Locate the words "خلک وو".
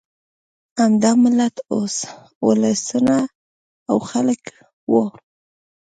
4.09-5.03